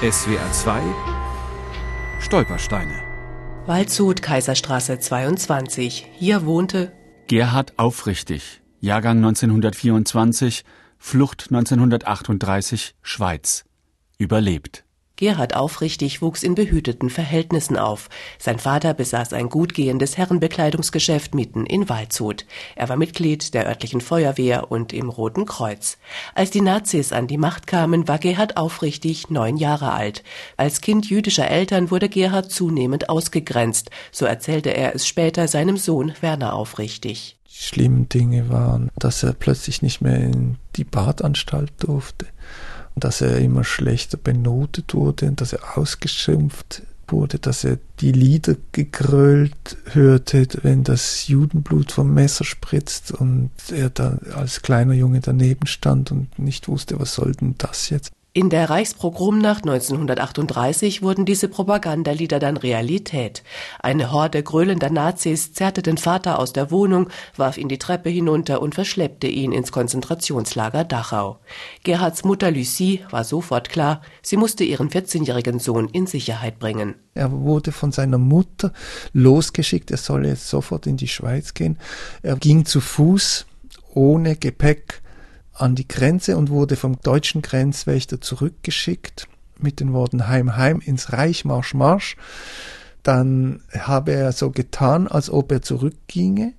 [0.00, 0.80] SWR 2
[2.20, 3.02] Stolpersteine
[3.66, 6.06] Waldshut, Kaiserstraße 22.
[6.12, 6.92] Hier wohnte
[7.26, 10.62] Gerhard Aufrichtig, Jahrgang 1924,
[10.98, 13.64] Flucht 1938, Schweiz.
[14.18, 14.84] Überlebt.
[15.18, 18.08] Gerhard Aufrichtig wuchs in behüteten Verhältnissen auf.
[18.38, 22.46] Sein Vater besaß ein gut gehendes Herrenbekleidungsgeschäft mitten in Waldshut.
[22.76, 25.98] Er war Mitglied der örtlichen Feuerwehr und im Roten Kreuz.
[26.36, 30.22] Als die Nazis an die Macht kamen, war Gerhard Aufrichtig neun Jahre alt.
[30.56, 33.90] Als Kind jüdischer Eltern wurde Gerhard zunehmend ausgegrenzt.
[34.12, 37.36] So erzählte er es später seinem Sohn Werner Aufrichtig.
[37.50, 42.26] Die schlimmen Dinge waren, dass er plötzlich nicht mehr in die Badanstalt durfte
[43.00, 49.76] dass er immer schlechter benotet wurde, dass er ausgeschimpft wurde, dass er die Lieder gegrölt
[49.92, 56.12] hörte, wenn das Judenblut vom Messer spritzt und er da als kleiner Junge daneben stand
[56.12, 58.12] und nicht wusste, was soll denn das jetzt.
[58.38, 63.42] In der Reichspogromnacht 1938 wurden diese Propagandalieder dann Realität.
[63.80, 68.62] Eine Horde gröhlender Nazis zerrte den Vater aus der Wohnung, warf ihn die Treppe hinunter
[68.62, 71.40] und verschleppte ihn ins Konzentrationslager Dachau.
[71.82, 76.94] Gerhards Mutter Lucie war sofort klar, sie musste ihren 14-jährigen Sohn in Sicherheit bringen.
[77.14, 78.72] Er wurde von seiner Mutter
[79.14, 81.76] losgeschickt, er solle jetzt sofort in die Schweiz gehen.
[82.22, 83.46] Er ging zu Fuß
[83.94, 85.02] ohne Gepäck
[85.60, 89.28] an die Grenze und wurde vom deutschen Grenzwächter zurückgeschickt
[89.58, 92.16] mit den Worten Heim, Heim ins Reich, Marsch, Marsch.
[93.02, 96.54] Dann habe er so getan, als ob er zurückginge,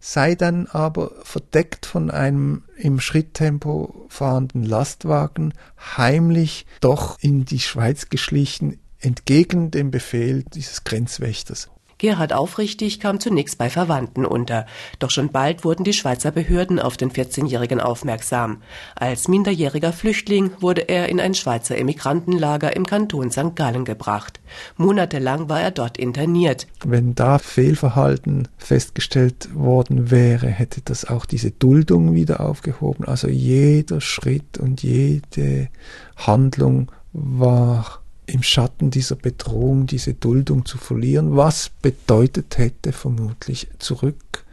[0.00, 5.54] sei dann aber verdeckt von einem im Schritttempo fahrenden Lastwagen
[5.96, 11.70] heimlich doch in die Schweiz geschlichen, entgegen dem Befehl dieses Grenzwächters.
[12.00, 14.64] Gerhard Aufrichtig kam zunächst bei Verwandten unter.
[14.98, 18.62] Doch schon bald wurden die Schweizer Behörden auf den 14-Jährigen aufmerksam.
[18.94, 23.54] Als minderjähriger Flüchtling wurde er in ein Schweizer Emigrantenlager im Kanton St.
[23.54, 24.40] Gallen gebracht.
[24.78, 26.66] Monatelang war er dort interniert.
[26.86, 33.04] Wenn da Fehlverhalten festgestellt worden wäre, hätte das auch diese Duldung wieder aufgehoben.
[33.04, 35.68] Also jeder Schritt und jede
[36.16, 44.44] Handlung war im Schatten dieser Bedrohung diese Duldung zu verlieren, was bedeutet hätte vermutlich zurück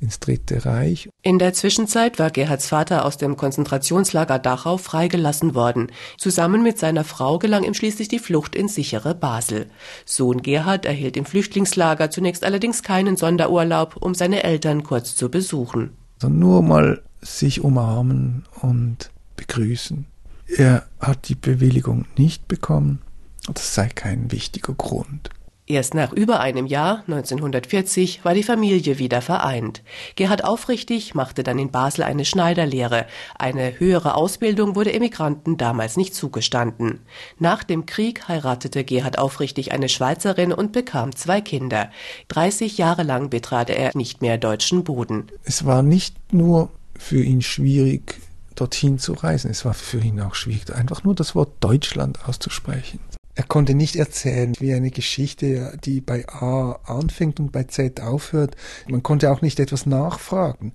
[0.00, 1.08] ins Dritte Reich.
[1.22, 5.88] In der Zwischenzeit war Gerhards Vater aus dem Konzentrationslager Dachau freigelassen worden.
[6.18, 9.66] Zusammen mit seiner Frau gelang ihm schließlich die Flucht ins sichere Basel.
[10.04, 15.90] Sohn Gerhard erhielt im Flüchtlingslager zunächst allerdings keinen Sonderurlaub, um seine Eltern kurz zu besuchen.
[16.22, 20.06] Also nur mal sich umarmen und begrüßen.
[20.46, 23.00] Er hat die Bewilligung nicht bekommen
[23.46, 25.30] das sei kein wichtiger Grund.
[25.68, 29.82] Erst nach über einem Jahr, 1940, war die Familie wieder vereint.
[30.16, 33.04] Gerhard Aufrichtig machte dann in Basel eine Schneiderlehre.
[33.38, 37.00] Eine höhere Ausbildung wurde Emigranten damals nicht zugestanden.
[37.38, 41.90] Nach dem Krieg heiratete Gerhard Aufrichtig eine Schweizerin und bekam zwei Kinder.
[42.28, 45.26] 30 Jahre lang betrat er nicht mehr deutschen Boden.
[45.44, 48.18] Es war nicht nur für ihn schwierig,
[48.54, 49.50] dorthin zu reisen.
[49.50, 53.00] Es war für ihn auch schwierig, einfach nur das Wort Deutschland auszusprechen.
[53.38, 58.56] Er konnte nicht erzählen, wie eine Geschichte, die bei A anfängt und bei Z aufhört.
[58.88, 60.72] Man konnte auch nicht etwas nachfragen.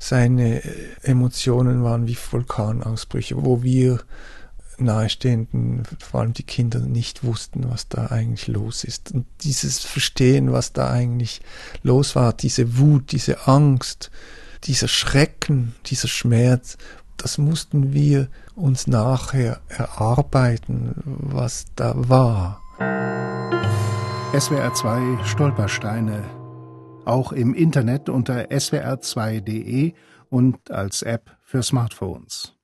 [0.00, 0.70] Seine äh,
[1.02, 4.00] Emotionen waren wie Vulkanausbrüche, wo wir
[4.78, 9.12] Nahestehenden, vor allem die Kinder, nicht wussten, was da eigentlich los ist.
[9.12, 11.40] Und dieses Verstehen, was da eigentlich
[11.84, 14.10] los war, diese Wut, diese Angst,
[14.64, 16.78] dieser Schrecken, dieser Schmerz,
[17.22, 22.60] das mussten wir uns nachher erarbeiten, was da war.
[24.36, 26.24] SWR 2 Stolpersteine.
[27.04, 29.92] Auch im Internet unter swr2.de
[30.30, 32.54] und als App für Smartphones.